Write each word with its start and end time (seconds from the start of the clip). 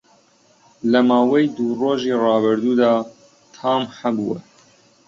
لە 0.91 0.99
ماوەی 1.09 1.45
دوو 1.55 1.77
ڕۆژی 1.81 2.19
ڕابردوودا 2.23 2.93
تام 3.55 3.81
هەبووه 3.99 4.39